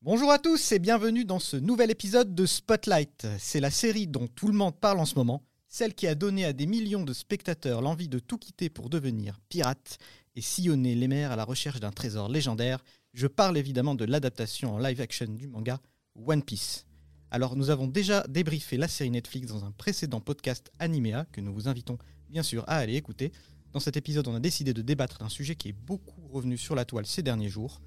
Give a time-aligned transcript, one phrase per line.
[0.00, 3.26] Bonjour à tous et bienvenue dans ce nouvel épisode de Spotlight.
[3.40, 6.44] C'est la série dont tout le monde parle en ce moment, celle qui a donné
[6.44, 9.98] à des millions de spectateurs l'envie de tout quitter pour devenir pirate
[10.36, 12.84] et sillonner les mers à la recherche d'un trésor légendaire.
[13.12, 15.80] Je parle évidemment de l'adaptation en live action du manga
[16.14, 16.86] One Piece.
[17.32, 21.52] Alors nous avons déjà débriefé la série Netflix dans un précédent podcast Animea que nous
[21.52, 21.98] vous invitons
[22.30, 23.32] bien sûr à aller écouter.
[23.72, 26.76] Dans cet épisode, on a décidé de débattre d'un sujet qui est beaucoup revenu sur
[26.76, 27.82] la toile ces derniers jours,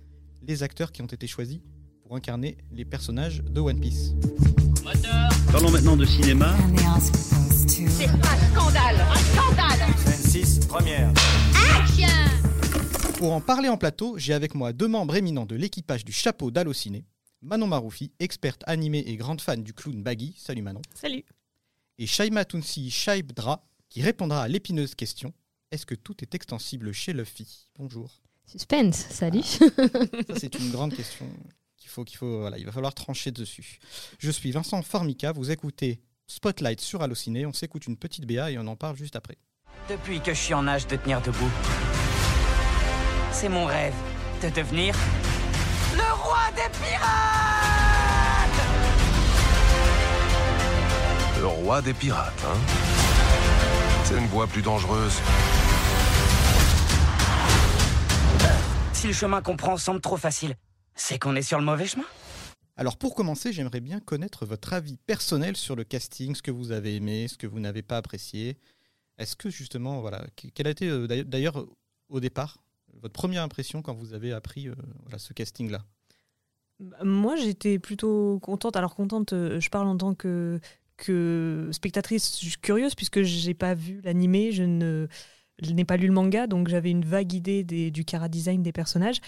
[0.45, 1.61] les acteurs qui ont été choisis
[2.11, 4.11] pour incarner les personnages de One Piece.
[5.49, 6.57] Parlons maintenant de cinéma.
[7.69, 11.13] C'est un scandale Un scandale Scène 6, première.
[13.17, 16.51] Pour en parler en plateau, j'ai avec moi deux membres éminents de l'équipage du chapeau
[16.51, 17.05] d'Allociné,
[17.41, 21.23] Manon Maroufi, experte animée et grande fan du clown Baggy, salut Manon, Salut.
[21.97, 25.33] et Shaima Tounsi Shaibdra, qui répondra à l'épineuse question
[25.71, 27.69] est-ce que tout est extensible chez Luffy?
[27.79, 28.19] Bonjour.
[28.45, 29.43] Suspense, salut.
[29.43, 31.25] Ça, c'est une grande question
[31.91, 33.79] faut, qu'il faut, voilà, il va falloir trancher dessus.
[34.19, 38.57] Je suis Vincent Formica, vous écoutez Spotlight sur Allociné, on s'écoute une petite BA et
[38.57, 39.37] on en parle juste après.
[39.89, 41.51] Depuis que je suis en âge de tenir debout,
[43.31, 43.93] c'est mon rêve
[44.41, 44.95] de devenir
[45.93, 47.11] le roi des pirates
[51.39, 52.57] Le roi des pirates, hein
[54.05, 55.19] C'est une voie plus dangereuse.
[58.93, 60.55] Si le chemin qu'on prend semble trop facile,
[60.95, 62.05] c'est qu'on est sur le mauvais chemin.
[62.77, 66.71] Alors pour commencer, j'aimerais bien connaître votre avis personnel sur le casting, ce que vous
[66.71, 68.57] avez aimé, ce que vous n'avez pas apprécié.
[69.17, 71.65] Est-ce que justement, voilà, que- quelle a été euh, d'ailleurs-
[72.09, 72.57] au départ
[73.01, 75.85] votre première impression quand vous avez appris euh, voilà, ce casting-là?
[77.03, 78.75] Moi, j'étais plutôt contente.
[78.75, 80.59] Alors, contente, euh, je parle en tant que,
[80.97, 85.07] que spectatrice je suis curieuse, puisque j'ai pas vu l'animé, je ne.
[85.61, 88.63] Je n'ai pas lu le manga, donc j'avais une vague idée des- du cara design
[88.63, 89.19] des personnages.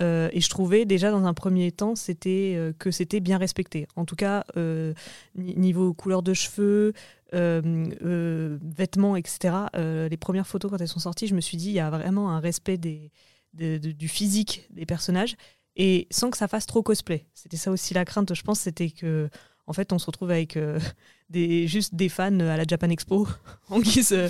[0.00, 3.86] Euh, et je trouvais déjà dans un premier temps c'était euh, que c'était bien respecté.
[3.96, 4.94] En tout cas, euh,
[5.36, 6.92] ni- niveau couleur de cheveux,
[7.32, 9.70] vêtements, etc.
[9.74, 12.30] les premières photos quand elles sont sorties, je me suis dit il y a vraiment
[12.30, 13.10] un respect des,
[13.54, 15.36] de- de- du physique des personnages
[15.76, 17.26] et sans que ça fasse trop cosplay.
[17.34, 19.30] C'était ça aussi la crainte, je pense, c'était que
[19.66, 20.78] en fait on se retrouve avec euh,
[21.66, 23.26] juste des fans à la Japan Expo
[23.68, 24.28] en guise, euh,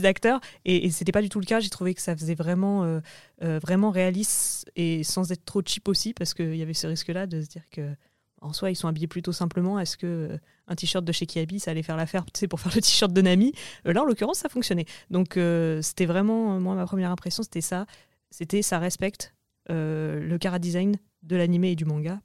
[0.00, 1.60] d'acteurs et, et c'était pas du tout le cas.
[1.60, 3.00] J'ai trouvé que ça faisait vraiment, euh,
[3.42, 7.26] euh, vraiment réaliste et sans être trop cheap aussi parce qu'il y avait ce risque-là
[7.26, 7.94] de se dire que
[8.42, 9.78] en soi ils sont habillés plutôt simplement.
[9.80, 10.38] Est-ce que
[10.68, 13.52] un t-shirt de chez Kiabi ça allait faire l'affaire, pour faire le t-shirt de Nami?
[13.84, 14.86] Là en l'occurrence ça fonctionnait.
[15.10, 15.38] Donc
[15.82, 17.86] c'était vraiment, moi ma première impression c'était ça,
[18.30, 19.34] c'était ça respecte
[19.68, 22.20] le cara design de l'animé et du manga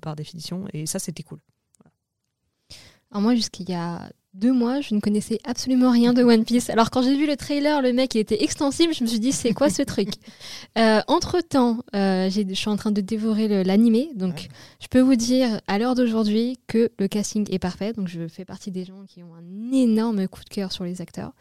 [0.00, 1.40] par définition et ça c'était cool.
[3.10, 6.70] Alors moi, jusqu'il y a deux mois, je ne connaissais absolument rien de One Piece.
[6.70, 9.32] Alors quand j'ai vu le trailer, le mec il était extensible, je me suis dit
[9.32, 10.08] c'est quoi ce truc?
[10.78, 14.48] Euh, Entre-temps, euh, j'ai- je suis en train de dévorer l'animé, donc Ouais.
[14.80, 18.46] je peux vous dire à l'heure d'aujourd'hui que le casting est parfait, donc je fais
[18.46, 21.32] partie des gens qui ont un énorme coup de cœur sur les acteurs.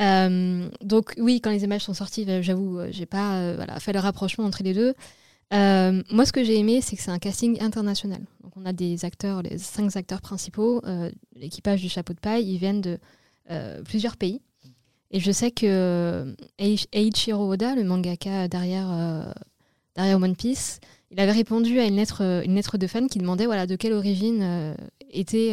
[0.00, 3.78] Euh, donc oui, quand les images sont sorties, euh, j'avoue, euh, j'ai pas euh, voilà,
[3.78, 4.94] fait le rapprochement entre les deux.
[5.52, 8.20] Euh, moi, ce que j'ai aimé, c'est que c'est un casting international.
[8.42, 12.50] Donc, on a des acteurs, les cinq acteurs principaux, euh, l'équipage du chapeau de paille,
[12.50, 12.98] ils viennent de
[13.50, 14.40] euh, plusieurs pays.
[15.10, 19.34] Et je sais que Eiichi- Eiichiro Oda, le mangaka derrière,
[19.94, 20.80] derrière One Piece,
[21.12, 23.92] il avait répondu à une lettre, une lettre de fans qui demandait voilà, de quelle
[23.92, 24.74] origine
[25.10, 25.52] était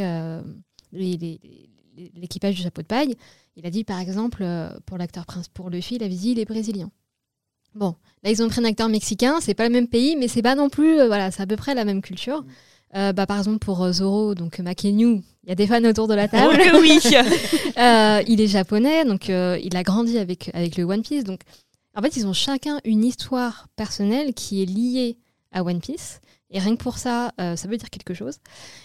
[2.16, 3.16] l'équipage du chapeau de paille.
[3.56, 4.44] Il a dit, par exemple,
[4.88, 6.90] pour l'acteur pour Luffy, il avait dit il est brésilien.
[7.76, 10.42] Bon, là, ils ont pris un acteur mexicain, c'est pas le même pays, mais c'est
[10.42, 12.44] pas non plus, euh, voilà, c'est à peu près la même culture.
[12.96, 16.08] Euh, bah, par exemple, pour euh, Zoro, donc Makenyu, il y a des fans autour
[16.08, 16.60] de la table.
[16.82, 17.00] oui.
[17.78, 21.24] Euh, il est japonais, donc il a grandi avec, avec le One Piece.
[21.24, 21.40] Donc,
[21.96, 25.18] en fait, ils ont chacun une histoire personnelle qui est liée
[25.52, 26.20] à One Piece.
[26.52, 28.40] Et rien que pour ça, euh, ça veut dire quelque chose.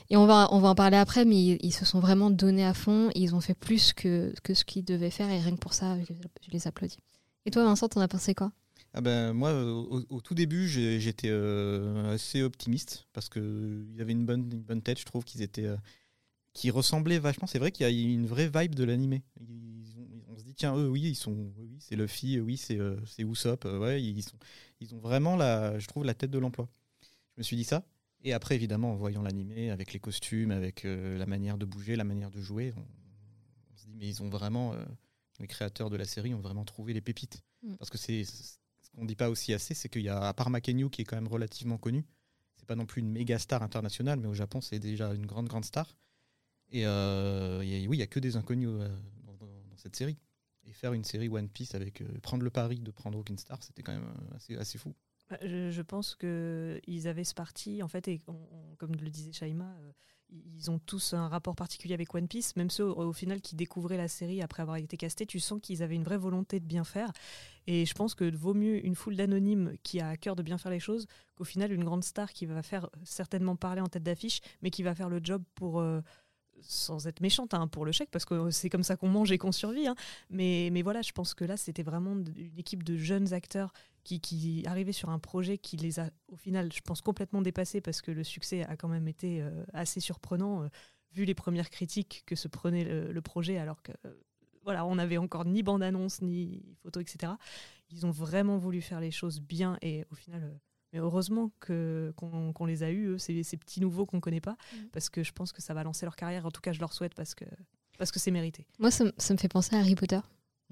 [0.08, 2.64] Et on va, on va en parler après, mais ils, ils se sont vraiment donnés
[2.64, 3.10] à fond.
[3.14, 5.28] Ils ont fait plus que, que ce qu'ils devaient faire.
[5.30, 6.98] Et rien que pour ça, je les, je les applaudis.
[7.44, 8.52] Et toi, Vincent, t'en as pensé quoi?
[8.96, 14.12] Ah ben, moi, euh, au, au tout début, j'étais euh, assez optimiste parce qu'ils avaient
[14.12, 15.66] une bonne, une bonne tête, je trouve qu'ils étaient.
[15.66, 15.76] euh,
[16.54, 17.46] qui ressemblaient vachement.
[17.48, 19.22] C'est vrai qu'il y a une vraie vibe de l'animé.
[20.28, 21.52] On se dit, tiens, eux, oui, ils sont.
[21.58, 23.64] Oui, c'est Luffy, oui, c'est euh, Usopp.
[23.66, 24.36] euh, ouais, ils, sont,
[24.80, 26.68] ils ont vraiment, la, je trouve, la tête de l'emploi.
[27.36, 27.84] Je me suis dit ça.
[28.24, 31.96] Et après, évidemment, en voyant l'animé, avec les costumes, avec euh, la manière de bouger,
[31.96, 32.80] la manière de jouer, on,
[33.74, 34.74] on se dit, mais ils ont vraiment.
[34.74, 34.84] euh,
[35.40, 37.42] les créateurs de la série ont vraiment trouvé les pépites.
[37.62, 37.76] Mm.
[37.76, 38.24] Parce que c'est
[38.96, 41.16] qu'on dit pas aussi assez, c'est qu'il y a, à part Makenyu, qui est quand
[41.16, 42.04] même relativement connu,
[42.56, 45.46] c'est pas non plus une méga star internationale, mais au Japon, c'est déjà une grande,
[45.46, 45.96] grande star.
[46.70, 48.88] Et euh, oui, il y a que des inconnus euh,
[49.24, 50.18] dans, cette série.
[50.64, 53.62] Et faire une série One Piece avec euh, prendre le pari de prendre aucune star,
[53.62, 54.94] c'était quand même assez, assez fou.
[55.30, 58.20] Bah, Je, je pense qu'ils avaient ce parti, en fait, et
[58.78, 59.76] comme le disait Shaima,
[60.30, 63.96] ils ont tous un rapport particulier avec One Piece, même ceux au, final qui découvraient
[63.96, 66.84] la série après avoir été castés, tu sens qu'ils avaient une vraie volonté de bien
[66.84, 67.12] faire.
[67.66, 70.58] Et je pense que vaut mieux une foule d'anonymes qui a à cœur de bien
[70.58, 74.02] faire les choses qu'au final une grande star qui va faire certainement parler en tête
[74.02, 75.80] d'affiche, mais qui va faire le job pour.
[75.80, 76.00] euh,
[76.60, 79.38] sans être méchante hein, pour le chèque, parce que c'est comme ça qu'on mange et
[79.38, 79.86] qu'on survit.
[79.86, 79.94] hein.
[80.30, 83.72] Mais, voilà, je pense que là, c'était vraiment une équipe de jeunes acteurs
[84.04, 87.80] qui, qui arrivaient sur un projet qui les a, au final, je pense, complètement dépassés
[87.80, 90.68] parce que le succès a quand même été euh, assez surprenant, euh,
[91.12, 94.14] vu les premières critiques que se prenait le, le projet, alors que euh,
[94.62, 97.32] voilà, on n'avait encore ni bande-annonce, ni photo, etc.
[97.90, 100.58] Ils ont vraiment voulu faire les choses bien et au final.
[100.96, 104.22] Mais heureusement que- qu'on qu'on les a eus, eux, ces, ces petits nouveaux qu'on ne
[104.22, 104.88] connaît pas, Mhm.
[104.92, 106.46] parce que je pense que ça va lancer leur carrière.
[106.46, 107.44] En tout cas, je leur souhaite parce que
[107.98, 108.66] parce que c'est mérité.
[108.78, 110.16] Moi, ça, me- ça me fait penser à Harry Potter.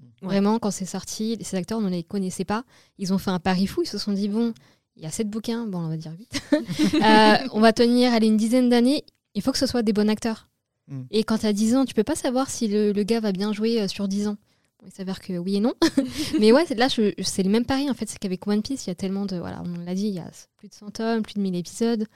[0.03, 0.09] Ouais.
[0.23, 2.65] Vraiment, quand c'est sorti, ces acteurs, on ne les connaissait pas.
[2.99, 3.83] Ils ont fait un pari fou.
[3.83, 4.53] Ils se sont dit, bon,
[4.97, 6.31] il y a sept bouquins, bon, on va dire huit.
[7.03, 9.05] Euh, on va tenir allez, une dizaine d'années.
[9.35, 10.49] Il faut que ce soit des bons acteurs.
[10.89, 11.03] Mm.
[11.11, 13.33] Et quand tu as 10 ans, tu peux pas savoir si le, le gars va
[13.33, 14.37] bien jouer euh, sur 10 ans.
[14.87, 15.75] Il s'avère que oui et non.
[16.41, 17.89] Mais ouais, là, c'est le même pari.
[17.91, 19.37] En fait, c'est qu'avec One Piece, il y a tellement de.
[19.37, 22.07] Voilà, on l'a dit, il y a plus de 100 tomes, plus de 1000 épisodes.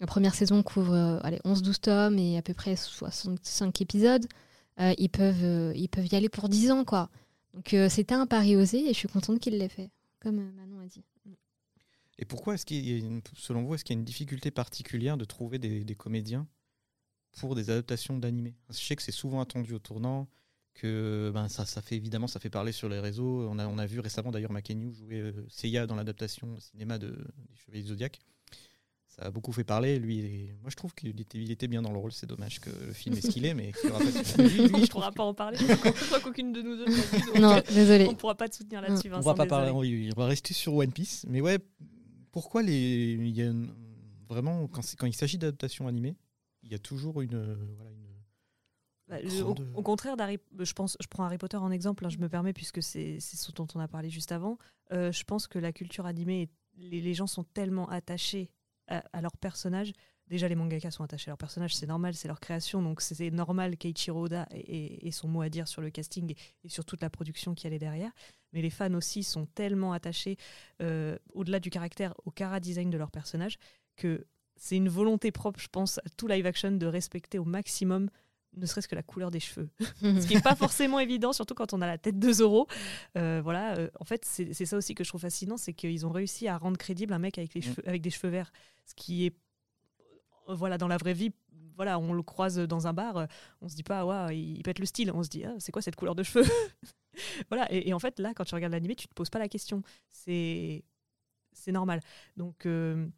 [0.00, 4.26] La première saison couvre euh, allez, 11-12 tomes et à peu près 65 épisodes.
[4.80, 7.10] Euh, ils, peuvent, euh, ils peuvent y aller pour 10 ans, quoi.
[7.54, 9.90] Donc euh, c'était un pari osé et je suis contente qu'il l'ait fait,
[10.20, 11.02] comme Manon a dit.
[12.18, 15.16] Et pourquoi est-ce qu'il y a selon vous, est-ce qu'il y a une difficulté particulière
[15.16, 16.46] de trouver des, des comédiens
[17.38, 18.54] pour des adaptations d'animés?
[18.70, 20.28] Je sais que c'est souvent attendu au tournant,
[20.76, 23.48] que ben, ça, ça fait évidemment ça fait parler sur les réseaux.
[23.50, 26.98] On a, on a vu récemment d'ailleurs Makenyu jouer euh, Seiya dans l'adaptation au cinéma
[26.98, 28.18] de, des Chevaliers du Zodiac.
[29.08, 29.98] Ça a beaucoup fait parler.
[29.98, 32.12] Lui, et moi je trouve qu'il était, il était bien dans le rôle.
[32.12, 34.42] C'est dommage que le film est ce qu'il est, mais qu'il y aura pas de-
[34.42, 35.56] lui, lui, on je ne pourra pas en parler.
[35.60, 35.74] Je
[36.06, 38.06] crois qu'aucune de nous deux donc, Non, euh, désolé.
[38.06, 39.08] on ne pourra pas te soutenir là-dessus.
[39.12, 39.48] On va pas désolé.
[39.48, 41.24] parler, oui, on va rester sur One Piece.
[41.28, 41.58] Mais ouais,
[42.30, 43.70] pourquoi les, il y a une-
[44.28, 46.14] vraiment quand, quand il s'agit d'adaptation animée,
[46.62, 48.05] il y a toujours une, euh, voilà, une-
[49.08, 49.18] Bah,
[49.74, 52.04] au, contraire d'Harry, je pense, je prends Harry Potter en exemple.
[52.04, 54.58] hein, je me permets puisque c'est ce dont on a parlé juste avant.
[54.92, 58.50] Euh, je pense que la culture animée, est- les, les gens sont tellement attachés
[58.88, 59.92] à, à leurs personnages.
[60.28, 63.30] Déjà, les mangakas sont attachés à leurs personnages, c'est normal, c'est leur création, donc c'est
[63.30, 67.10] normal qu'Eiichiro Oda ait, son mot à dire sur le casting et, sur toute la
[67.10, 68.10] production qui allait derrière.
[68.52, 70.36] Mais les fans aussi sont tellement attachés,
[70.82, 73.56] euh, au-delà du caractère, au cara design de leurs personnages,
[73.94, 74.26] que
[74.56, 78.10] c'est une volonté propre, je pense, à tout live action de respecter au maximum
[78.56, 79.68] ne serait-ce que la couleur des cheveux.
[80.00, 82.66] Ce qui n'est pas forcément évident, surtout quand on a la tête de Zoro.
[83.16, 86.10] Euh, voilà, euh, en fait, c'est ça aussi que je trouve fascinant, c'est qu'ils ont
[86.10, 87.64] réussi à rendre crédible un mec avec, les Mm.
[87.64, 88.52] cheveux, avec des cheveux verts.
[88.86, 89.34] Ce qui est,
[90.48, 91.32] euh, voilà, dans la vraie vie,
[91.76, 93.26] voilà, on le croise dans un bar, euh,
[93.60, 95.12] on se dit pas, waouh, il pète le style.
[95.12, 96.44] On se dit, ah, c'est quoi cette couleur de cheveux?
[97.48, 99.48] Voilà, et, et en fait, là, quand tu regardes l'animé, tu te poses pas la
[99.48, 99.82] question.
[100.10, 100.84] C'est
[101.52, 102.00] c'est normal.
[102.36, 103.08] Donc, euh,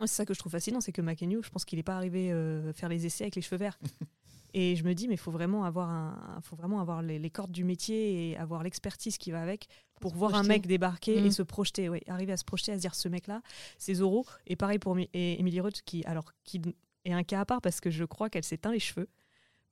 [0.00, 2.32] c'est ça que je trouve fascinant, c'est que Makenyu, je pense qu'il n'est pas arrivé
[2.32, 3.78] euh, faire les essais avec les cheveux verts.
[4.54, 7.30] Et je me dis, mais il faut vraiment avoir, un, faut vraiment avoir les, les
[7.30, 9.66] cordes du métier et avoir l'expertise qui va avec
[10.00, 11.30] pour voir un mec débarquer et Mhm.
[11.30, 13.40] se projeter, ouais, arriver à se projeter, à se dire ce mec-là,
[13.78, 14.26] c'est Zoro.
[14.46, 16.60] Et pareil pour Emily Rudd, qui, alors, qui
[17.04, 19.08] est un cas à part parce que je crois qu'elle s'est teint les cheveux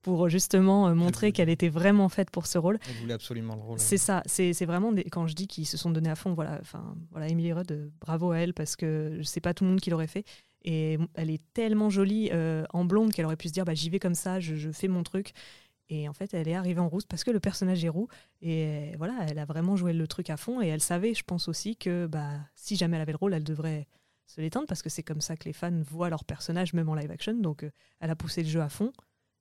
[0.02, 2.78] pour justement euh, montrer qu'elle était vraiment faite pour ce rôle.
[2.88, 3.78] Elle voulait absolument le rôle.
[3.78, 6.58] C'est ça, c'est vraiment des- quand je dis qu'ils se sont donnés à fond, voilà,
[6.60, 9.80] enfin voilà, Emily Rudd, euh, bravo à elle parce que c'est pas tout le monde
[9.80, 10.24] qui l'aurait fait
[10.64, 13.88] et elle est tellement jolie euh, en blonde qu'elle aurait pu se dire bah j'y
[13.90, 15.32] vais comme ça, je, je fais mon truc
[15.88, 18.08] et en fait elle est arrivée en rousse parce que le personnage est roux
[18.42, 21.22] et euh, voilà, elle a vraiment joué le truc à fond et elle savait, je
[21.24, 23.86] pense aussi que bah si jamais elle avait le rôle, elle devrait
[24.26, 26.94] se l'éteindre parce que c'est comme ça que les fans voient leur personnage même en
[26.94, 28.92] live action donc euh, elle a poussé le jeu à fond.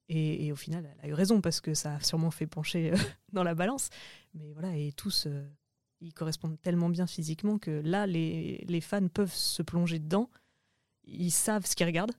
[0.09, 2.91] Et, et au final, elle a eu raison parce que ça a sûrement fait pencher
[2.91, 2.97] euh,
[3.33, 3.89] dans la balance.
[4.33, 5.47] Mais voilà, et tous, euh,
[6.01, 10.29] ils correspondent tellement bien physiquement que là, les, les fans peuvent se plonger dedans.
[11.05, 12.15] Ils savent ce qu'ils regardent.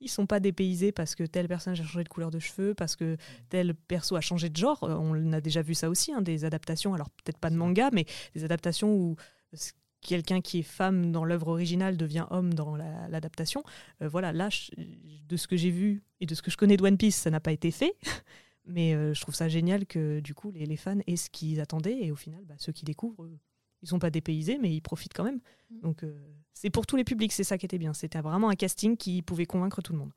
[0.00, 2.94] Ils sont pas dépaysés parce que tel personnage a changé de couleur de cheveux, parce
[2.94, 3.16] que
[3.48, 4.82] tel perso a changé de genre.
[4.84, 7.90] Euh, On a déjà vu ça aussi, hein, des adaptations, alors peut-être pas de manga,
[7.92, 9.16] mais des adaptations où
[10.00, 13.62] quelqu'un qui est femme dans l'œuvre originale devient homme dans la- l'adaptation.
[14.02, 14.70] Euh, voilà, là, je-
[15.28, 17.30] de ce que j'ai vu et de ce que je connais de One Piece, ça
[17.30, 17.94] n'a pas été fait.
[18.66, 21.58] Mais euh, je trouve ça génial que du coup les, les fans aient ce qu'ils
[21.60, 23.38] attendaient et au final bah, ceux qui découvrent euh,
[23.80, 25.40] ils sont pas dépaysés mais ils profitent quand même.
[25.70, 25.80] Mm.
[25.80, 26.14] Donc euh,
[26.52, 27.94] c'est pour tous les publics, c'est ça qui était bien.
[27.94, 30.12] C'était vraiment un casting qui pouvait convaincre tout le monde.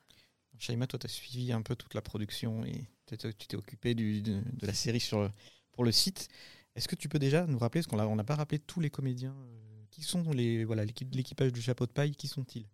[0.59, 4.21] Shaima, toi, tu as suivi un peu toute la production et tu t'es- occupé du-
[4.21, 5.31] de, de la série sur,
[5.71, 6.27] pour le site.
[6.75, 9.35] Est-ce que tu peux déjà nous rappeler, parce qu'on n'a pas rappelé tous les comédiens,
[9.35, 12.65] euh, qui sont les voilà l'équipe- l'équipage du chapeau de paille, qui sont-ils?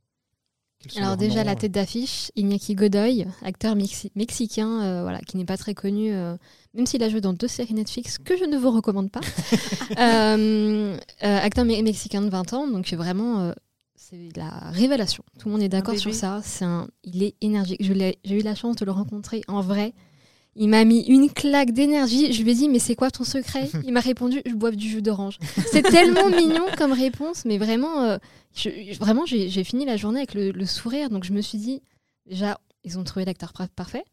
[0.89, 5.19] Sont Alors déjà noms, la euh tête d'affiche, Iñaki Godoy, acteur mexi- mexicain, euh, voilà,
[5.21, 6.37] qui n'est pas très connu, euh,
[6.75, 9.21] même s'il a joué dans deux séries Netflix que je ne vous recommande pas.
[9.99, 13.53] Euh, euh, acteur me- mexicain de 20 ans, donc vraiment euh,
[13.95, 15.23] c'est la révélation.
[15.39, 16.41] Tout le monde est d'accord sur ça.
[16.43, 17.81] C'est un, il est énergique.
[17.81, 19.93] J'ai eu la chance de le rencontrer en vrai.
[20.57, 22.33] Il m'a mis une claque d'énergie.
[22.33, 24.87] Je lui ai dit mais c'est quoi ton secret Il m'a répondu je bois du
[24.89, 25.37] jus d'orange.
[25.71, 28.17] C'est tellement mignon comme réponse, mais vraiment, euh,
[28.55, 31.09] je- vraiment j'ai fini la journée avec le, le sourire.
[31.09, 31.81] Donc je me suis dit
[32.25, 34.03] déjà ils ont trouvé l'acteur parfait.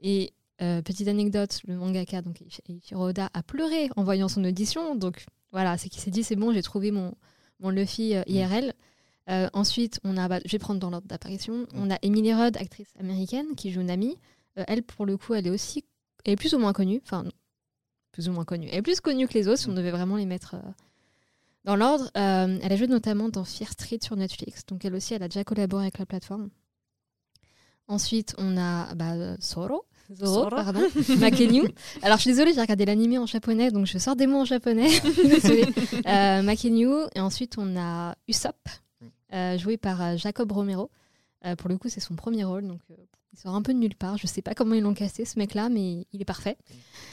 [0.00, 4.94] Et euh, petite anecdote, le mangaka donc Eiichiro Oda a pleuré en voyant son audition.
[4.96, 7.14] Donc voilà, c'est qu'il s'est dit c'est bon, j'ai trouvé mon
[7.60, 8.72] mon Luffy euh, IRL.
[9.30, 12.56] Euh, ensuite, on a, bah, je vais prendre dans l'ordre d'apparition, on a Emily Rudd,
[12.56, 14.16] actrice américaine, qui joue Nami.
[14.58, 15.84] Euh, elle, pour le coup, elle est aussi,
[16.24, 17.00] est plus ou moins connue.
[17.04, 17.32] Enfin, non,
[18.12, 18.68] plus ou moins connue.
[18.70, 20.70] Elle est plus connue que les autres, si on devait vraiment les mettre euh,
[21.64, 22.10] dans l'ordre.
[22.16, 24.64] Euh, elle a joué notamment dans Fear Street sur Netflix.
[24.66, 26.50] Donc elle aussi, elle a déjà collaboré avec la plateforme.
[27.88, 29.84] Ensuite, on a bah, euh, Zoro.
[30.14, 30.82] Zoro, pardon.
[31.18, 31.62] Makenyu.
[32.02, 34.44] Alors, je suis désolée, j'ai regardé l'animé en japonais, donc je sors des mots en
[34.44, 34.88] japonais.
[35.24, 35.66] désolée.
[36.06, 37.06] Euh, Makenyu.
[37.14, 38.68] Et ensuite, on a Usopp,
[39.32, 40.90] euh, joué par Jacob Romero.
[41.44, 42.94] Euh, pour le coup, c'est son premier rôle, donc euh,
[43.34, 44.18] il sort un peu de nulle part.
[44.18, 46.56] Je sais pas comment ils l'ont cassé, ce mec-là, mais il est parfait.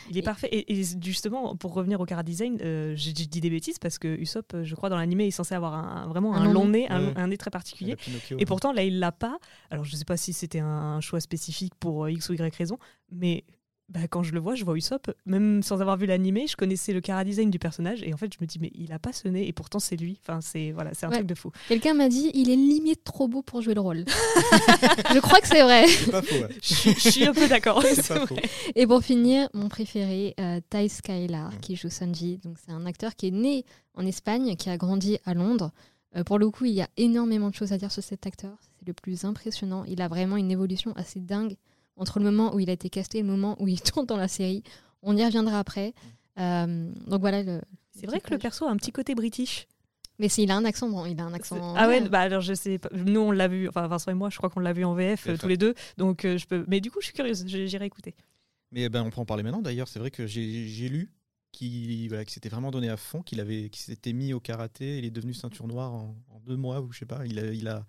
[0.10, 0.50] Il est parfait.
[0.52, 3.98] Et, et justement, pour revenir au cara design, euh, j'ai j'ai dit des bêtises parce
[3.98, 6.68] que Usopp, euh, je crois, dans l'animé, est censé avoir un, vraiment Un un, long
[6.68, 7.14] nez, un, Ouais.
[7.16, 7.96] un nez très particulier.
[8.38, 9.38] Et pourtant, là, il l'a pas.
[9.72, 12.78] Alors, je sais pas si c'était un choix spécifique pour euh, X ou Y raison,
[13.12, 13.46] mais
[13.90, 16.94] bah, quand je le vois, je vois Usopp, même sans avoir vu l'animé, je connaissais
[16.94, 19.12] le cara design du personnage, et en fait, je me dis, mais il a pas
[19.12, 20.20] ce nez, et pourtant, c'est lui.
[20.22, 21.16] Enfin, c'est voilà, c'est un Ouais.
[21.16, 21.52] truc de fou.
[21.68, 24.06] Quelqu'un m'a dit il est limite trop beau pour jouer le rôle.
[25.14, 25.88] je crois que c'est vrai.
[25.88, 26.50] C'est pas faux, ouais.
[26.62, 27.82] Je suis- je suis un peu d'accord.
[27.82, 28.28] C'est c'est pas vrai.
[28.28, 28.48] faux.
[28.76, 32.38] Et pour finir, mon préféré, euh, Ty Skylar, qui joue Sanji.
[32.44, 33.66] Donc, c'est un acteur qui est né
[33.96, 35.72] en Espagne, qui a grandi à Londres.
[36.16, 38.52] Euh, pour le coup, il y a énormément de choses à dire sur cet acteur.
[38.62, 39.84] C'est le plus impressionnant.
[39.86, 41.56] Il a vraiment une évolution assez dingue
[42.00, 44.18] entre le moment où il a été casté et le moment où il tourne dans
[44.18, 44.64] la série.
[45.04, 45.94] On y reviendra après.
[46.40, 47.44] Euh, donc voilà.
[47.92, 49.68] C'est vrai que le perso a un petit côté british.
[50.18, 51.76] Mais il a un accent, bon, il a un accent.
[51.78, 52.90] Ah ouais, bah alors je sais pas.
[52.94, 55.28] Nous on l'a vu, enfin Vincent et moi, je crois qu'on l'a vu en VF
[55.28, 55.74] euh, tous les deux.
[55.98, 56.66] Donc euh, je peux.
[56.68, 57.46] Mais du coup, je suis curieuse.
[57.48, 58.16] J'irai écouter.
[58.72, 59.62] Mais ben, on peut en parler maintenant.
[59.62, 61.14] D'ailleurs, c'est vrai que j'ai lu
[61.54, 64.98] qu'il voilà, s'était vraiment donné à fond, qu'il avait, qu'il s'était mis au karaté.
[64.98, 67.26] Il est devenu ceinture noire en, en deux mois ou je sais pas.
[67.26, 67.86] Il a, il a,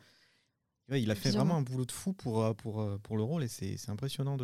[0.90, 3.22] ouais, il a fait vraiment un boulot de fou pour, euh, pour, euh, pour le
[3.22, 4.36] rôle et c'est impressionnant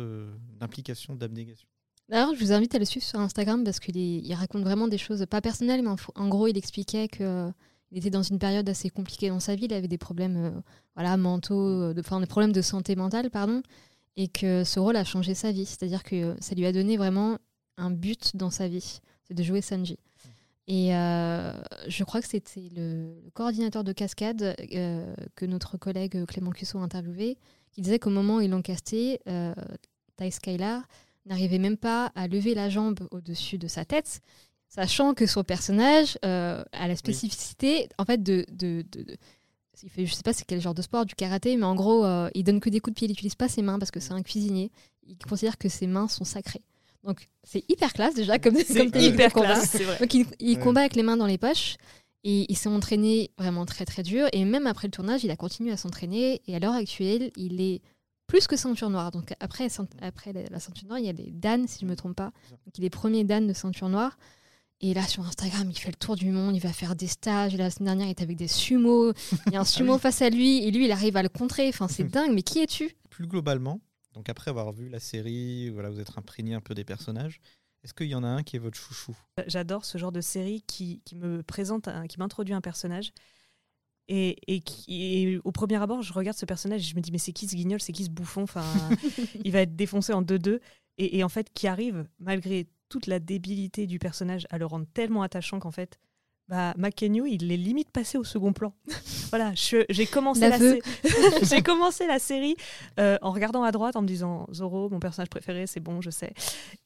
[0.59, 1.67] d'implication, d'abnégation.
[2.09, 4.97] D'ailleurs, je vous invite à le suivre sur Instagram parce qu'il il raconte vraiment des
[4.97, 7.51] choses pas personnelles, mais en, gros, il expliquait que euh,
[7.91, 9.65] il était dans une période assez compliquée dans sa vie.
[9.65, 10.51] Il avait des problèmes euh,
[10.95, 13.61] voilà, mentaux, de- enfin des problèmes de santé mentale, pardon,
[14.15, 15.65] et que ce rôle a changé sa vie.
[15.65, 17.37] C'est-à-dire que ça lui a donné vraiment
[17.77, 19.99] un but dans sa vie, c'est de jouer Sanji.
[20.67, 21.53] Et euh,
[21.87, 26.81] je crois que c'était le, coordinateur de cascade euh, que notre collègue Clément Cusso a
[26.81, 27.37] interviewé,
[27.71, 29.53] qui disait qu'au moment où ils l'ont casté, euh,
[30.17, 30.83] Ty Skylar
[31.25, 34.19] n'arrivait même pas à lever la jambe au-dessus de sa tête,
[34.67, 39.17] sachant que son personnage euh, a la spécificité en fait de, de, de- de-
[39.83, 42.03] il fait je sais pas c'est quel genre de sport du karaté mais en gros
[42.33, 44.11] il donne que des coups de pied il n'utilise pas ses mains parce que c'est
[44.13, 44.71] un cuisinier.
[45.05, 46.63] Il considère que ses mains sont sacrées
[47.03, 49.53] donc c'est hyper classe déjà comme, C'est comme hyper combat.
[49.55, 49.97] classe, vrai.
[49.99, 50.63] Donc il, il Ouais.
[50.63, 51.77] combat avec les mains dans les poches
[52.23, 55.35] et il s'est entraîné vraiment très très dur et même après le tournage il a
[55.35, 57.81] continué à s'entraîner et à l'heure actuelle il est
[58.25, 59.11] plus que ceinture noire.
[59.11, 59.67] Donc après,
[60.01, 62.31] après la ceinture noire il y a les Dan si je me trompe pas.
[62.65, 64.17] Donc il est premier Dan de ceinture noire.
[64.81, 67.55] Et là sur Instagram il fait le tour du monde, il va faire des stages.
[67.55, 69.13] La semaine dernière il était avec des sumos,
[69.47, 71.69] il y a un sumo face à lui et lui il arrive à le contrer.
[71.69, 72.95] Enfin c'est dingue mais qui es-tu?
[73.09, 73.79] Plus globalement,
[74.17, 77.39] donc après avoir vu la série, voilà, vous êtes imprégné un peu des personnages.
[77.83, 79.15] Est-ce qu'il y en a un qui est votre chouchou?
[79.45, 83.11] J'adore ce genre de série qui, qui me présente, un- qui m'introduit un personnage.
[84.09, 87.11] Et, et qui, et au premier abord, je regarde ce personnage et je me dis,
[87.11, 88.43] mais c'est qui ce guignol, c'est qui ce bouffon?
[88.43, 88.63] Enfin,
[89.43, 90.59] Il va être défoncé en 2-2.
[90.97, 94.87] Et, et en fait, qui arrive, malgré toute la débilité du personnage, à le rendre
[94.93, 95.99] tellement attachant qu'en fait,
[96.47, 98.73] bah, McKenyu, il est limite passé au second plan.
[99.29, 100.79] voilà, j'ai commencé, la L'aveu.
[101.03, 102.55] sé- j'ai commencé la série
[102.99, 106.09] euh, en regardant à droite en me disant Zoro, mon personnage préféré, c'est bon, je
[106.09, 106.33] sais.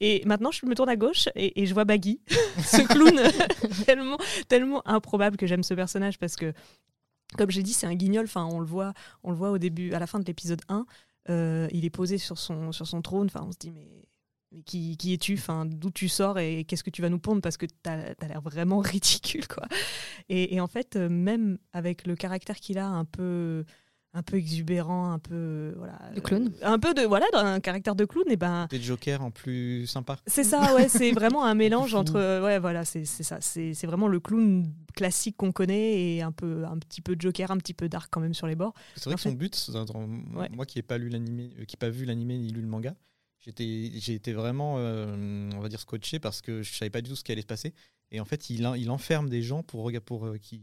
[0.00, 2.20] Et maintenant, je me tourne à gauche et, et je vois Baggy,
[2.64, 3.20] ce clown
[3.86, 6.52] tellement, tellement improbable que j'aime ce personnage parce que,
[7.38, 8.24] comme j'ai dit, c'est un guignol.
[8.24, 8.92] Enfin, on le voit,
[9.22, 10.84] on le voit au début, à la fin de l'épisode 1.
[11.30, 13.26] euh, il est posé sur son, sur son trône.
[13.26, 13.86] Enfin, on se dit, mais
[14.66, 17.56] qui, qui es-tu enfin, D'où tu sors et qu'est-ce que tu vas nous pondre Parce
[17.56, 19.46] que tu as, l'air vraiment ridicule.
[19.48, 19.66] quoi.
[20.28, 23.64] Et, et en fait, euh, même avec le caractère qu'il a un peu,
[24.14, 26.52] un peu exubérant, un peu euh, voilà, De clown.
[26.62, 28.24] euh, un peu de voilà, un caractère de clown.
[28.28, 30.18] Et ben Des Joker en plus sympa.
[30.26, 33.86] c'est ça, ouais, c'est vraiment un mélange entre ouais voilà, c'est c'est ça, c'est c'est
[33.86, 37.72] vraiment le clown classique qu'on connaît et un peu un petit peu Joker, un petit
[37.74, 38.74] peu dark quand même sur les bords.
[38.96, 40.06] C'est vrai En que son but, dans- dans-
[40.38, 40.50] Ouais.
[40.54, 42.94] moi qui n'ai pas lu l'animé, euh, qui pas vu l'animé ni lu le manga,
[43.44, 47.10] j'étais, j'ai été vraiment, euh, on va dire, scotché parce que je savais pas du
[47.10, 47.74] tout ce qui allait se passer.
[48.10, 50.60] Et en fait, il, il enferme des gens pour, rega- pour euh, qui,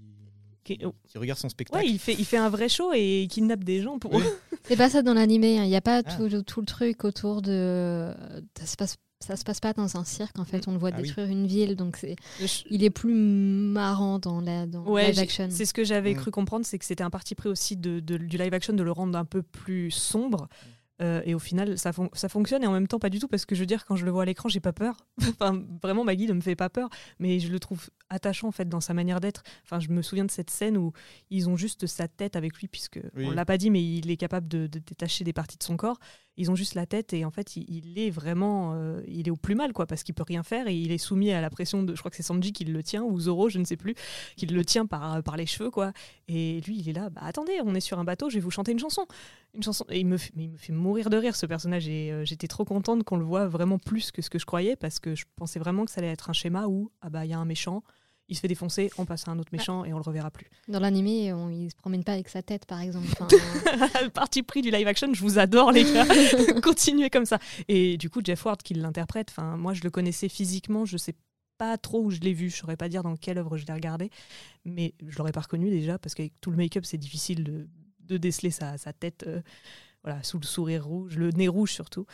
[0.64, 0.80] Qui-
[1.16, 1.84] regardent son spectacle.
[1.84, 4.24] Ouais, il fait il fait un vrai show et il kidnappe des gens pour Oui.
[4.64, 5.58] C'est pas ça dans l'animé.
[5.58, 5.64] hein.
[5.64, 6.16] Il n'y a pas Ah.
[6.16, 8.14] tout, le- tout le truc autour de.
[8.60, 8.96] Ça se passe.
[9.22, 11.04] Ça se passe pas dans un cirque en fait, on le voit Ah oui.
[11.04, 15.20] détruire une ville, donc c'est, Je- il est plus marrant dans la dans Ouais, live
[15.20, 15.50] action.
[15.52, 16.18] c'est ce que j'avais Mm.
[16.18, 18.82] cru comprendre, c'est que c'était un parti pris aussi de, de- du live action de
[18.82, 20.48] le rendre un peu plus sombre.
[21.02, 23.28] Euh, et au final, ça, fon- ça fonctionne et en même temps pas du tout
[23.30, 24.98] parce que je veux dire, quand je le vois à l'écran, j'ai pas peur.
[25.30, 26.90] enfin, vraiment, Maggie ne me fait pas peur,
[27.20, 29.44] mais je le trouve attachant en fait dans sa manière d'être.
[29.64, 30.92] Enfin, je me souviens de cette scène où
[31.30, 33.26] ils ont juste sa tête avec lui, puisque Oui.
[33.28, 35.78] on l'a pas dit, mais il est capable de, de détacher des parties de son
[35.78, 36.00] corps.
[36.40, 39.36] Ils ont juste la tête et en fait, il, est vraiment, euh, il est au
[39.36, 41.84] plus mal quoi, parce qu'il peut rien faire et il est soumis à la pression
[41.84, 43.94] de, je crois que c'est Sanji qui le tient ou Zoro, je ne sais plus,
[44.38, 45.92] qui le tient par, par les cheveux quoi.
[46.30, 48.52] Et lui, il est là, bah attendez, on est sur un bateau, je vais vous
[48.52, 49.06] chanter une chanson.
[49.54, 49.86] Une chanson.
[49.90, 51.88] Et il me fait, il me fait mourir de rire ce personnage.
[51.88, 54.76] Et euh, j'étais trop contente qu'on le voit vraiment plus que ce que je croyais
[54.76, 57.32] parce que je pensais vraiment que ça allait être un schéma où ah bah il
[57.32, 57.84] y a un méchant,
[58.30, 60.48] il se fait défoncer, on passe à un autre méchant et on le reverra plus.
[60.68, 63.08] Dans l'animé, on, il se promène pas avec sa tête par exemple.
[63.20, 63.28] Enfin,
[64.04, 66.06] Le Parti pris du live action, je vous adore les gars.
[66.64, 67.40] Continuez comme ça.
[67.68, 71.16] Et du coup, Jeff Ward qui l'interprète, enfin moi je le connaissais physiquement, je sais
[71.58, 73.74] pas trop où je l'ai vu, je saurais pas dire dans quelle œuvre je l'ai
[73.74, 74.12] regardé,
[74.64, 77.68] mais je l'aurais pas reconnu déjà parce qu'avec tout le make-up c'est difficile de,
[78.02, 79.42] de déceler sa, sa tête euh,
[80.04, 82.06] voilà, sous le sourire rouge, le nez rouge surtout.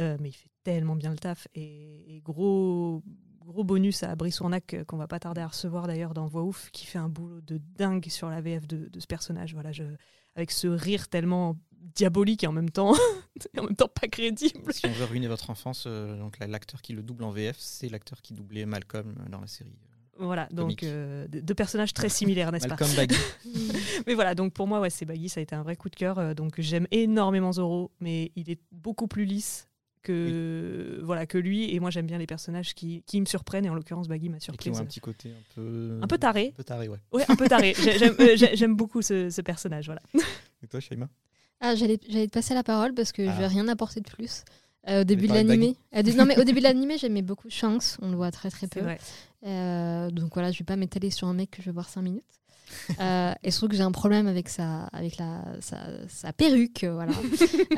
[0.00, 3.02] Euh, mais il fait tellement bien le taf et, et gros
[3.44, 6.42] gros bonus à Brice Ournac euh, qu'on va pas tarder à recevoir d'ailleurs dans Voix
[6.42, 9.54] Ouf qui fait un boulot de dingue sur la VF de, de ce personnage.
[9.54, 9.84] Voilà, je,
[10.36, 11.56] avec ce rire tellement
[11.94, 12.94] diabolique et en même temps,
[13.54, 14.72] et en même temps pas crédible.
[14.72, 17.56] Si on veut ruiner votre enfance, euh, donc la- l'acteur qui le double en VF,
[17.58, 19.76] c'est l'acteur qui doublait Malcolm euh, dans la série.
[20.16, 22.76] Voilà, donc euh, deux deux personnages très similaires, n'est-ce pas?
[22.78, 23.16] Malcolm Baggy.
[24.06, 25.96] Mais voilà, donc pour moi, ouais, c'est Baggy, ça a été un vrai coup de
[25.96, 26.18] cœur.
[26.20, 29.68] euh, donc j'aime énormément Zoro, mais il est beaucoup plus lisse
[30.04, 31.74] que voilà que lui.
[31.74, 33.66] Et moi, j'aime bien les personnages qui, qui me surprennent.
[33.66, 35.98] Et en l'occurrence, Baggy m'a et qui ont un petit côté un peu.
[36.02, 36.50] Un peu taré.
[36.52, 36.98] Un peu taré, ouais.
[37.12, 37.74] Ouais, un peu taré.
[37.98, 39.86] J'aime euh, j'ai- j'aime beaucoup ce, ce personnage.
[39.86, 40.00] Voilà.
[40.62, 41.08] Et toi, Shaima?
[41.60, 43.38] Ah, j'allais j'allais te passer la parole parce que je Ah.
[43.38, 44.44] vais rien apporter de plus.
[44.86, 45.76] Euh, au début de l'animé.
[45.96, 47.96] Euh, de- non, mais au début de l'animé, j'aimais beaucoup Shanks.
[48.02, 48.80] On le voit très très peu.
[48.80, 48.98] vrai.
[49.46, 52.02] Euh, donc voilà, je vais pas m'étaler sur un mec que je vais voir 5
[52.02, 52.24] minutes.
[53.00, 56.84] Euh, et je trouve que j'ai un problème avec sa, avec la, sa, sa perruque.
[56.84, 57.12] Voilà.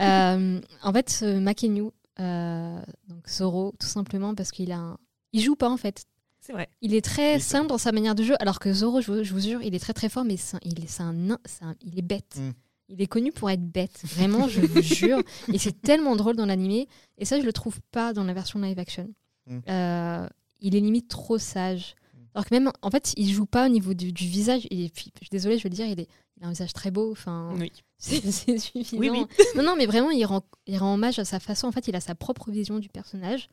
[0.00, 4.98] Euh, en fait, Makenyu, donc Zoro, tout simplement parce qu'il a un...
[5.33, 6.05] Il joue pas en fait.
[6.40, 6.68] C'est vrai.
[6.81, 9.33] Il est très simple dans sa manière de jeu, alors que Zoro, je vous, je
[9.33, 11.38] vous jure, il est très très fort, mais c'est un- il est, c'est un, nain,
[11.44, 12.37] c'est un- il est bête.
[12.38, 12.50] Mm.
[12.88, 15.20] Il est connu pour être bête, vraiment, je vous jure.
[15.52, 16.87] Et c'est tellement drôle dans l'animé,
[17.18, 19.12] et ça, je le trouve pas dans la version live action.
[19.48, 19.59] Mm.
[19.68, 20.29] Euh,
[20.61, 21.96] il est limite trop sage.
[22.14, 22.18] Mm.
[22.35, 24.68] Alors que même, en fait, il joue pas au niveau du, du visage.
[24.70, 26.72] Et puis, je suis désolée, je veux le dire, il, est, il a un visage
[26.72, 27.11] très beau.
[27.11, 27.72] Enfin, Oui.
[28.30, 28.98] c'est suffisant.
[28.98, 29.24] Oui, oui.
[29.56, 31.66] Non, non, mais vraiment, il rend, il rend hommage à sa façon.
[31.68, 33.48] En fait, il a sa propre vision du personnage,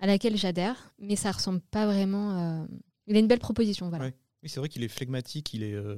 [0.00, 2.62] à laquelle j'adhère, mais ça ressemble pas vraiment.
[2.62, 2.66] euh,
[3.06, 4.06] Il a une belle proposition, voilà.
[4.06, 4.14] Ouais.
[4.42, 5.52] Oui, c'est vrai qu'il est flegmatique.
[5.54, 5.74] Il est.
[5.74, 5.96] euh,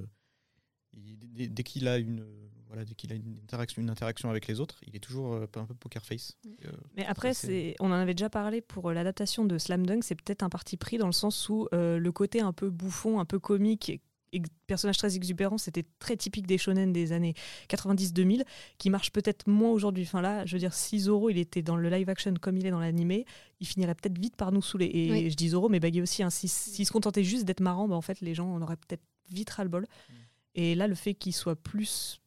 [0.93, 2.25] il- dès dès qu'il a une.
[2.69, 5.47] Voilà, dès qu'il a une interaction, une interaction avec les autres, il est toujours euh,
[5.55, 6.37] un peu poker face.
[6.65, 10.17] Euh, Mais après, c'est- on en avait déjà parlé pour l'adaptation de Slam Dunk, c'est
[10.17, 13.25] peut-être un parti pris dans le sens où euh, le côté un peu bouffon, un
[13.25, 14.01] peu comique,
[14.33, 17.35] et, et personnage très exubérant, c'était très typique des shonen des années
[17.69, 18.45] 90-2000,
[18.79, 20.05] qui marche peut-être moins aujourd'hui.
[20.05, 22.67] Enfin là, je veux dire, si Zoro il était dans le live action comme il
[22.67, 23.25] est dans l'animé,
[23.61, 24.91] il finirait peut-être vite par nous saouler.
[24.93, 25.31] Et Oui.
[25.31, 26.23] je dis Zoro, mais Baggy aussi.
[26.23, 28.77] Hein, si- S'il se contentait juste d'être marrant, bah, en fait, les gens en auraient
[28.77, 29.87] peut-être vite ras le bol.
[30.55, 32.21] Et là, le fait qu'il soit plus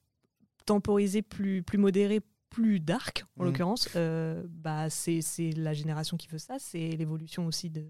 [0.66, 3.46] temporisé, plus, plus modéré, plus dark, en Mm.
[3.48, 6.58] l'occurrence, euh, bah, c'est c'est la génération qui veut ça.
[6.60, 7.86] C'est l'évolution aussi de,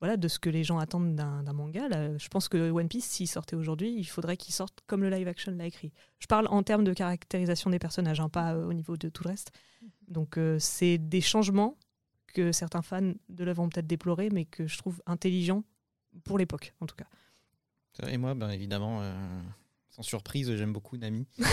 [0.00, 1.88] voilà, de ce que les gens attendent d'un manga.
[1.88, 5.10] Là, je pense que One Piece, s'il sortait aujourd'hui, il faudrait qu'il sorte comme le
[5.10, 5.92] live action l'a écrit.
[6.18, 9.24] Je parle en termes de caractérisation des personnages, hein, pas euh, au niveau de tout
[9.24, 9.52] le reste.
[10.08, 11.76] Donc, euh, c'est des changements
[12.32, 15.64] que certains fans de l'œuvre ont peut-être déploré, mais que je trouve intelligents
[16.24, 17.06] pour l'époque, en tout cas.
[18.08, 19.42] Et moi, ben, évidemment, euh,
[19.90, 21.26] sans surprise, j'aime beaucoup Nami.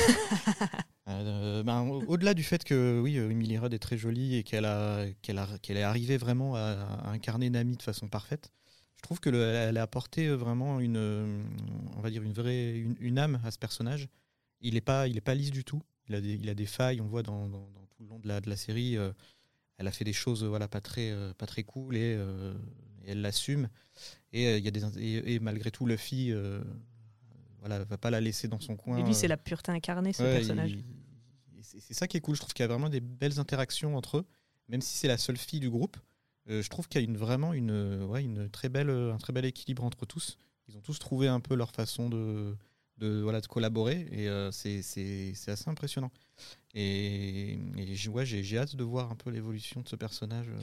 [1.10, 4.44] Euh, ben, au- Au-delà du fait que oui, euh, Emily Rudd est très jolie et
[4.44, 4.68] qu'elle
[5.22, 6.60] qu'elle qu'elle est arrivée vraiment à,
[7.06, 8.52] à incarner Nami de façon parfaite,
[8.98, 10.98] je trouve que le- elle a apporté vraiment une,
[11.96, 14.10] on va dire une vraie, une, une âme à ce personnage.
[14.60, 15.82] Il est pas, il est pas lisse du tout.
[16.10, 17.00] Il a des, il a des failles.
[17.00, 18.98] On voit dans, dans- dans tout le long de la, de la série.
[18.98, 19.14] euh,
[19.78, 22.18] elle a fait des choses, voilà, pas très, euh, pas très cool et,
[23.06, 23.70] et elle l'assume.
[24.34, 26.34] Et, il y a des, et, et malgré tout, Luffy
[27.60, 28.98] voilà, va pas la laisser dans son coin.
[28.98, 30.74] Et lui, c'est euh, la pureté incarnée, ce ouais, personnage.
[30.74, 30.84] et
[31.62, 32.36] C'est ça qui est cool.
[32.36, 34.26] Je trouve qu'il y a vraiment des belles interactions entre eux,
[34.70, 35.98] même si c'est la seule fille du groupe.
[36.50, 39.18] euh, je trouve qu'il y a une, vraiment une, euh, ouais, une très belle, un
[39.18, 40.38] très bel équilibre entre tous.
[40.70, 42.56] Ils ont tous trouvé un peu leur façon de,
[42.98, 44.80] de, voilà, de collaborer et euh, c'est
[45.48, 46.12] assez impressionnant.
[46.74, 50.60] Et, et ouais, j'ai j'ai hâte de voir un peu l'évolution de ce personnage euh,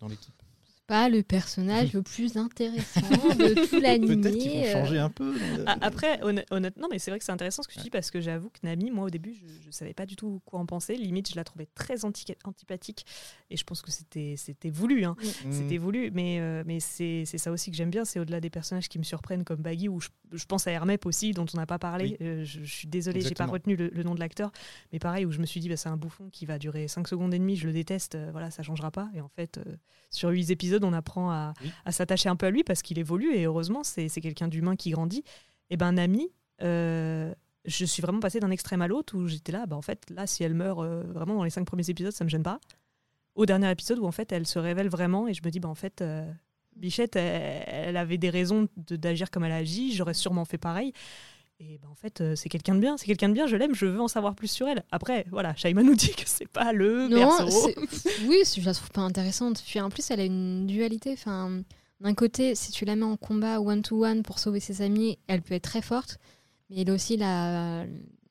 [0.00, 0.42] dans l'équipe.
[0.88, 4.16] Pas le personnage le plus intéressant de tout l'animé.
[4.16, 5.32] Peut-être qu'ils vont euh, changer un peu.
[5.32, 7.90] dans- Ah, Après, honn- honnêtement, mais c'est vrai que c'est intéressant ce que tu dis
[7.90, 10.58] parce que j'avoue que Nami, moi au début, je, je savais pas du tout quoi
[10.58, 10.96] en penser.
[10.96, 13.06] Limite, je la trouvais très anti- antipathique
[13.48, 15.04] et je pense que c'était c'était voulu.
[15.04, 15.14] hein.
[15.46, 15.52] Mm.
[15.52, 18.04] C'était voulu, mais, euh, mais c'est c'est ça aussi que j'aime bien.
[18.04, 21.06] C'est au-delà des personnages qui me surprennent comme Baggy ou je, je pense à Hermep
[21.06, 22.16] aussi, dont on n'a pas parlé.
[22.20, 22.26] Oui.
[22.26, 24.50] Euh, je, je suis désolée, j'ai pas retenu le, le nom de l'acteur,
[24.92, 27.06] mais pareil, où je me suis dit, bah, c'est un bouffon qui va durer 5
[27.06, 29.08] secondes et demie, je le déteste, euh, voilà, ça changera pas.
[29.14, 29.76] Et en fait, euh,
[30.10, 31.70] sur 8 épisodes, on apprend à, Oui.
[31.84, 34.90] à s'attacher un peu à lui parce qu'il évolue et heureusement, c'est quelqu'un d'humain qui
[34.90, 35.22] grandit.
[35.70, 36.30] Et ben, Nami,
[36.62, 40.04] euh, je suis vraiment passée d'un extrême à l'autre où j'étais là, bah, en fait,
[40.10, 42.58] là, si elle meurt euh, vraiment dans les 5 premiers épisodes, ça me gêne pas.
[43.34, 45.68] Au dernier épisode où en fait, elle se révèle vraiment et je me dis, bah,
[45.68, 46.30] en fait, euh,
[46.76, 50.58] Bichette, elle, elle avait des raisons de- d'agir comme elle a agi, j'aurais sûrement fait
[50.58, 50.92] pareil.
[51.64, 53.72] Et ben, en fait, euh, c'est quelqu'un de bien, c'est quelqu'un de bien, je l'aime,
[53.74, 54.82] je veux en savoir plus sur elle.
[54.90, 57.70] Après, voilà, Shaima nous dit que c'est pas le Non, perso.
[58.26, 59.62] oui, je la trouve pas intéressante.
[59.64, 61.12] Puis en plus, elle a une dualité.
[61.12, 61.62] Enfin,
[62.00, 65.54] d'un côté, si tu la mets en combat one-to-one pour sauver ses amis, elle peut
[65.54, 66.18] être très forte.
[66.68, 67.84] Mais elle est aussi la,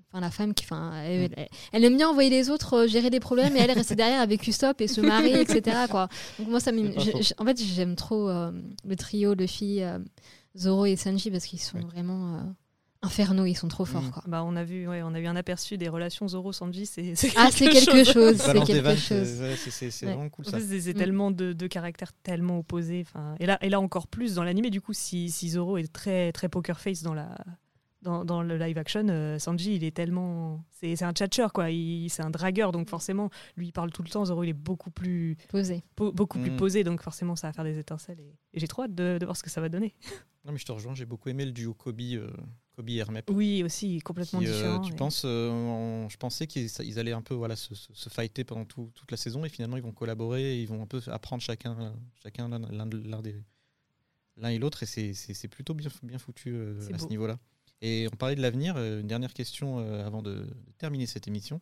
[0.10, 0.65] enfin, la femme qui.
[0.65, 3.72] Enfin, elle, elle- elle aime bien envoyer les autres euh, gérer des problèmes et elle
[3.72, 5.78] rester derrière avec Usopp et se marier, etc.
[5.89, 6.10] Quoi.
[6.38, 6.72] Donc moi, ça
[7.38, 8.52] En fait, j'aime trop euh,
[8.86, 10.00] le trio Luffy, euh,
[10.58, 11.84] Zoro et Sanji parce qu'ils sont Ouais.
[11.86, 12.39] vraiment euh,
[13.02, 13.46] infernaux.
[13.46, 14.04] Ils sont trop forts.
[14.04, 14.12] Mm.
[14.12, 14.24] Quoi.
[14.28, 17.32] Bah, on a vu, ouais, on a eu un aperçu des relations Zoro-Sanji, c'est c'est
[17.36, 18.38] Ah, c'est quelque chose.
[18.38, 19.28] C'est quelque vannes, chose.
[19.58, 20.58] c'est- ouais, vraiment cool En ça.
[20.60, 20.98] fait, c'est c'est Mm.
[20.98, 23.04] tellement de, de caractères tellement opposés.
[23.08, 24.70] Enfin, et là, et là encore plus dans l'animé.
[24.70, 27.36] Du coup, si, si Zoro est très très poker face dans la
[28.04, 31.70] dans, dans le live action, euh, Sanji il est tellement c'est c'est un tchatcheur quoi.
[31.70, 34.26] Il- C'est un dragueur donc forcément lui il parle tout le temps.
[34.26, 35.84] Zoro il est beaucoup plus Posé.
[35.96, 36.58] po- beaucoup plus Mm.
[36.58, 39.26] posé donc forcément ça va faire des étincelles et, et j'ai trop hâte de, de
[39.26, 39.94] voir ce que ça va donner.
[40.46, 42.32] Non mais je te rejoins, j'ai beaucoup aimé le duo Kobe, euh,
[42.75, 43.29] Kobe et Hermep.
[43.29, 44.79] Oui aussi complètement qui, euh, différent.
[44.81, 48.10] tu penses, euh, en- je pensais qu'ils ils allaient un peu voilà, se, se, se
[48.10, 50.88] fighter pendant tout- toute la saison et finalement ils vont collaborer, et ils vont un
[50.88, 53.36] peu apprendre chacun, chacun l'un l'un de- l'un des
[54.38, 57.38] l'un et l'autre et c'est- plutôt bien, bien foutu euh, à ce niveau-là.
[57.84, 61.27] Et on parlait de l'avenir, euh, une dernière question euh, avant de, de terminer cette
[61.27, 61.60] émission.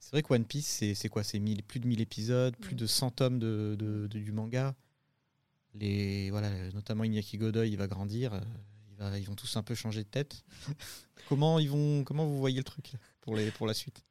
[0.00, 1.22] C'est vrai que One Piece, c'est quoi?
[1.22, 4.74] C'est 1000 plus de 1000 épisodes, plus de 100 tomes de, de- de- du manga.
[5.74, 8.38] Les, voilà, notamment Iñaki Godoy, il va grandir.
[9.06, 10.44] Il va- ils vont tous un peu changer de tête.
[11.28, 14.02] comment, ils vont, comment vous voyez le truc pour, les, pour la suite?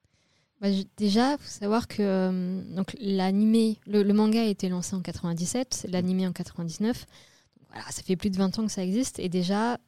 [0.59, 5.87] Bah, déjà, faut savoir que euh, donc l'animé, le, manga a été lancé en 97,
[5.89, 7.05] l'animé en 99.
[7.59, 9.79] Donc voilà, ça fait plus de 20 ans que ça existe et déjà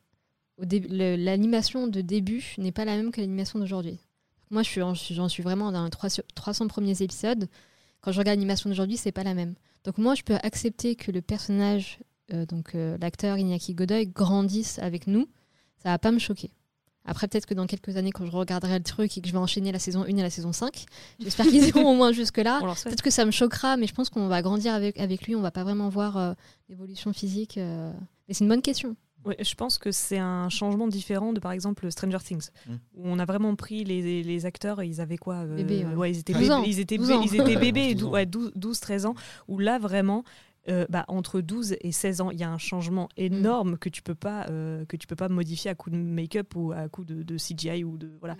[0.59, 3.99] l'animation de début n'est pas la même que l'animation d'aujourd'hui.
[4.49, 7.47] Moi, je suis, en- j'en suis vraiment dans les 300 300 premiers épisodes.
[8.01, 9.55] Quand je regarde l'animation d'aujourd'hui, c'est pas la même.
[9.83, 11.99] Donc moi, je peux accepter que le personnage,
[12.47, 15.27] donc euh, l'acteur Iñaki Godoy, grandisse avec nous.
[15.81, 16.51] Ça va pas me choquer.
[17.05, 19.37] Après, peut-être que dans quelques années, quand je regarderai le truc et que je vais
[19.37, 20.85] enchaîner la saison 1 et la saison 5,
[21.19, 22.61] j'espère qu'ils iront au moins jusque-là.
[22.85, 25.35] Peut-être que ça me choquera, mais je pense qu'on va grandir avec, avec lui.
[25.35, 26.33] On va pas vraiment voir euh,
[26.69, 27.57] l'évolution physique.
[27.57, 27.91] euh.
[28.29, 28.95] Mais c'est une bonne question.
[29.25, 32.73] Ouais, je pense que c'est un changement différent de par exemple Stranger Things, Mm.
[32.95, 36.11] où on a vraiment pris les, les acteurs, et ils avaient quoi euh, Bébés, ouais.
[36.11, 37.21] ils étaient 12 bébés, ans, ils étaient, 12 bé- ans.
[37.21, 38.11] ils étaient bébés, 12 ans.
[38.11, 39.15] ouais, 12, 12, 13 ans,
[39.49, 40.23] où là vraiment,
[40.69, 44.01] euh, bah, entre 12 et 16 ans, il y a un changement énorme que tu
[44.01, 47.03] peux pas euh, que tu peux pas modifier à coup de make-up ou à coup
[47.03, 48.37] de, de CGI ou de voilà.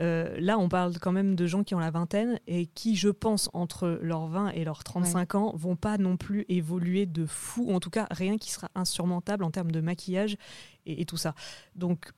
[0.00, 3.08] Euh, là, on parle quand même de gens qui ont la vingtaine et qui, je
[3.08, 7.64] pense, entre leurs 20 et leurs 35 ans, vont pas non plus évoluer de fou,
[7.66, 10.36] ou en tout cas rien qui sera insurmontable en termes de maquillage
[10.86, 11.34] et, et tout ça.
[11.74, 12.12] Donc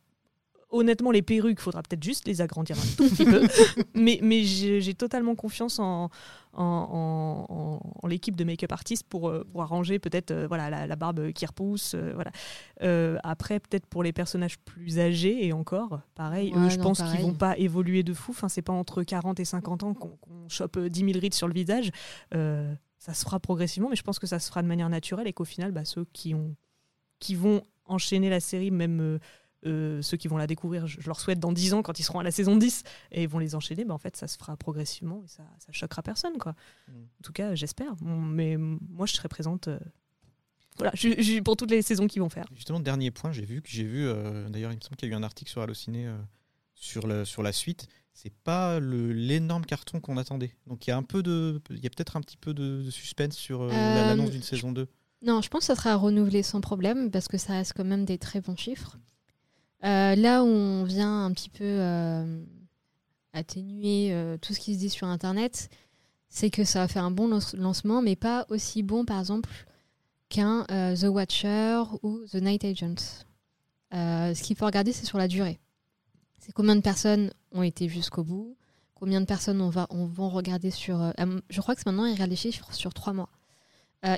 [0.76, 3.42] honnêtement, les perruques, faudra peut-être juste les agrandir un tout petit peu.
[3.94, 6.10] mais mais j'ai totalement confiance en,
[6.52, 10.70] en, en- en- en l'équipe de make-up artistes pour, euh, pour arranger peut-être euh, voilà,
[10.70, 11.94] la, la barbe qui repousse.
[11.94, 12.30] euh, voilà.
[12.82, 16.84] Euh, après, peut-être pour les personnages plus âgés, et encore, pareil, Ouais, eux, je non,
[16.84, 18.30] pense qu'ils vont pas évoluer de fou.
[18.32, 20.16] Enfin, c'est pas entre 40 et 50 ans qu'on
[20.48, 21.90] chope euh, 10 000 rides sur le visage.
[22.98, 25.32] Ça se fera progressivement, mais je pense que ça se fera de manière naturelle et
[25.32, 26.56] qu'au final, bah, ceux qui, ont,
[27.20, 29.18] qui vont enchaîner la série, même
[29.66, 32.02] euh, ceux qui vont la découvrir, je, je leur souhaite dans 10 ans, quand ils
[32.04, 34.36] seront à la saison 10, et ils vont les enchaîner, bah, en fait, ça se
[34.38, 36.38] fera progressivement et ça, ça choquera personne.
[36.38, 36.52] Quoi.
[36.88, 36.92] Mm.
[36.92, 37.92] En tout cas, j'espère.
[38.02, 39.78] Mais moi, je serai présente euh,
[40.78, 42.44] voilà, je, je- pour toutes les saisons qu'ils vont faire.
[42.54, 45.12] Justement, dernier point, j'ai vu que j'ai vu, euh, d'ailleurs, il me semble qu'il y
[45.12, 46.16] a eu un article sur Allociné euh,
[46.74, 47.88] sur, le, sur la suite.
[48.12, 50.54] C'est pas le- l'énorme carton qu'on attendait.
[50.66, 52.82] Donc il y a un peu de, il y a peut-être un petit peu de,
[52.82, 53.74] de suspense sur euh, la-
[54.04, 54.86] Euh, l'annonce d'une saison 2.
[55.22, 58.04] Non, je pense que ça sera renouvelé sans problème parce que ça reste quand même
[58.04, 58.98] des très bons chiffres.
[59.84, 62.42] Euh, là où on vient un petit peu euh,
[63.32, 65.68] atténuer euh, tout ce qui se dit sur Internet,
[66.28, 69.50] c'est que ça va faire un bon lance- lancement, mais pas aussi bon, par exemple,
[70.28, 73.24] qu'un The Watcher ou The Night Agent.
[73.92, 75.60] Ce qu'il faut regarder, c'est sur la durée.
[76.38, 78.56] C'est combien de personnes ont été jusqu'au bout,
[78.94, 81.12] combien de personnes on va, on vont regarder sur...
[81.48, 83.30] je crois que maintenant, ils regardent les chiffres sur trois mois.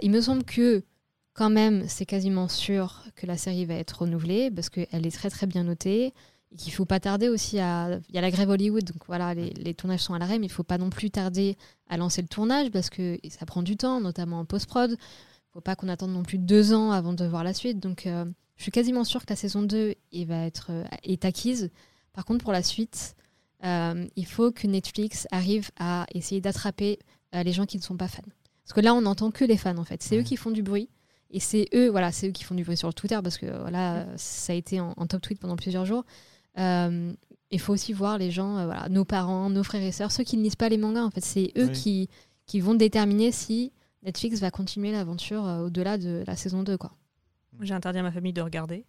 [0.03, 0.83] Il me semble que
[1.39, 5.31] quand même, c'est quasiment sûr que la série va être renouvelée parce qu'elle est très
[5.31, 6.13] très bien notée
[6.51, 8.01] et qu'il faut pas tarder aussi à.
[8.09, 10.47] Il y a la grève Hollywood, donc voilà, les, les tournages sont à l'arrêt, mais
[10.47, 11.57] il faut pas non plus tarder
[11.89, 14.97] à lancer le tournage parce que ça prend du temps, notamment en post-prod.
[15.53, 17.79] faut pas qu'on attende non plus deux ans avant de voir la suite.
[17.79, 18.25] Donc, euh,
[18.57, 21.71] je suis quasiment sûre que la saison 2 il va être, euh, est acquise.
[22.15, 23.15] Par contre, pour la suite,
[23.63, 26.99] euh, il faut que Netflix arrive à essayer d'attraper
[27.33, 28.23] les gens qui ne sont pas fans.
[28.65, 30.03] Parce que là, on n'entend que les fans, en fait.
[30.03, 30.89] C'est eux qui font du bruit.
[31.31, 33.47] Et c'est eux, voilà, c'est eux qui font du bruit sur le Twitter parce que
[33.61, 36.05] voilà, ça a été en, en top tweet pendant plusieurs jours.
[36.59, 37.13] Euh,
[37.51, 40.25] il faut aussi voir les gens, euh, voilà, nos parents, nos frères et sœurs, ceux
[40.25, 41.03] qui ne lisent pas les mangas.
[41.05, 41.73] En fait, c'est eux Oui.
[41.73, 42.09] qui,
[42.47, 46.77] qui vont déterminer si Netflix va continuer l'aventure euh, au-delà de la saison 2.
[46.79, 46.93] Quoi.
[47.61, 48.85] J'ai interdit à ma famille de regarder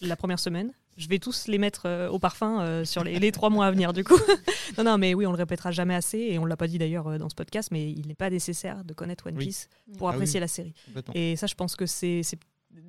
[0.00, 0.72] la première semaine.
[0.96, 3.70] Je vais tous les mettre euh, au parfum euh, sur les, les trois mois à
[3.70, 4.16] venir, du coup.
[4.78, 7.08] non, non, mais oui, on le répétera jamais assez, et on l'a pas dit d'ailleurs
[7.08, 9.46] euh, dans ce podcast, mais il n'est pas nécessaire de connaître One Oui.
[9.46, 10.42] Piece pour Ah apprécier oui.
[10.42, 10.74] la série.
[11.14, 12.38] Et ça, je pense que c'est c'est-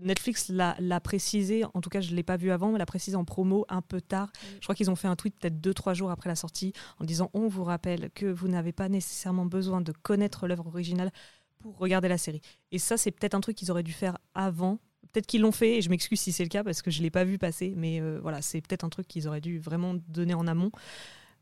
[0.02, 2.88] Netflix l'a l'a précisé, en tout cas je ne l'ai pas vu avant, mais l'a
[2.88, 4.32] précisé en promo un peu tard.
[4.60, 7.06] Je crois qu'ils ont fait un tweet peut-être deux, trois jours après la sortie en
[7.06, 11.12] disant on vous rappelle que vous n'avez pas nécessairement besoin de connaître l'œuvre originale
[11.60, 12.42] pour regarder la série.
[12.72, 14.80] Et ça, c'est peut-être un truc qu'ils auraient dû faire avant.
[15.16, 17.04] Peut-être qu'ils l'ont fait, et je m'excuse si c'est le cas parce que je ne
[17.04, 19.96] l'ai pas vu passer, mais euh, voilà, c'est peut-être un truc qu'ils auraient dû vraiment
[20.10, 20.72] donner en amont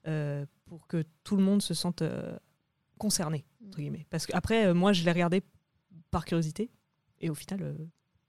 [0.07, 2.37] euh, pour que tout le monde se sente euh,
[2.99, 4.05] concerné, entre guillemets.
[4.11, 5.41] Parce qu'après, moi, je l'ai regardé
[6.11, 6.69] par curiosité,
[7.19, 7.75] et au final,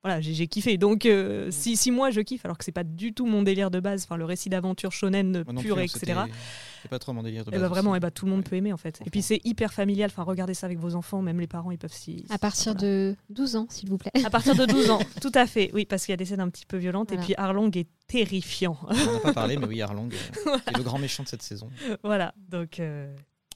[0.05, 0.77] voilà, j'ai kiffé.
[0.77, 3.71] Donc, euh, si, si moi je kiffe, alors que c'est pas du tout mon délire
[3.71, 6.21] de base, enfin le récit d'aventure shonen pur, plus, hein, etc.
[6.83, 7.97] C'est pas trop mon délire de Et base bah vraiment, aussi.
[7.97, 8.51] eh bah, tout le monde Ouais.
[8.51, 9.01] peut aimer en fait.
[9.07, 10.11] Et puis c'est hyper familial.
[10.13, 12.27] Enfin, regardez ça avec vos enfants, même les parents, ils peuvent s'y.
[12.29, 12.87] À partir voilà.
[12.87, 14.11] de 12 ans, s'il vous plaît.
[14.25, 15.71] À partir de 12 ans, tout à fait.
[15.73, 17.09] Oui, parce qu'il y a des scènes un petit peu violentes.
[17.09, 17.23] Voilà.
[17.23, 18.77] Et puis Arlong est terrifiant.
[18.89, 20.11] On n'en a pas parlé, mais oui, Arlong
[20.47, 21.71] euh, est le grand méchant de cette saison.
[22.03, 22.35] voilà.
[22.51, 23.11] Donc, euh,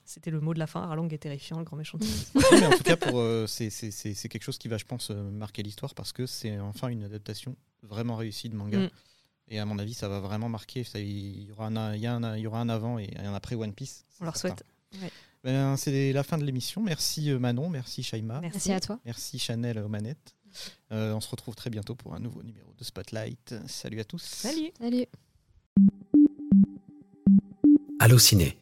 [0.09, 0.81] c'était le mot de la fin.
[0.83, 1.99] Arlong est terrifiant, le grand méchant.
[2.53, 4.85] mais en tout cas, pour, euh, c'est- c'est c'est- c'est quelque chose qui va, je
[4.85, 8.79] pense, euh, marquer l'histoire parce que c'est enfin une adaptation vraiment réussie de manga.
[8.79, 8.91] Mm.
[9.51, 10.85] Et à mon avis, ça va vraiment marquer.
[10.95, 13.35] Il, y aura un, il y a un- il y aura un avant et un
[13.35, 14.05] après One Piece.
[14.21, 14.63] On leur certain.
[14.93, 15.13] souhaite.
[15.45, 16.83] Ben, c'est la fin de l'émission.
[16.83, 18.73] Merci euh, Manon, merci Shaima, Merci.
[18.73, 18.99] À toi.
[19.05, 20.35] merci Chanel aux manettes.
[20.91, 23.55] Euh, on se retrouve très bientôt pour un nouveau numéro de Spotlight.
[23.67, 24.23] Salut à tous.
[24.23, 24.71] Salut.
[24.81, 25.07] Salut.
[28.01, 28.59] Allociné,